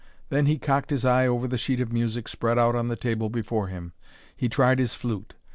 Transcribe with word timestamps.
Then 0.29 0.47
he 0.47 0.57
cocked 0.57 0.89
his 0.89 1.05
eye 1.05 1.27
over 1.27 1.47
the 1.47 1.59
sheet 1.59 1.79
of 1.79 1.93
music 1.93 2.27
spread 2.27 2.57
out 2.57 2.75
on 2.75 2.87
the 2.87 2.95
table 2.95 3.29
before 3.29 3.67
him. 3.67 3.93
He 4.35 4.49
tried 4.49 4.79
his 4.79 4.95
flute. 4.95 5.35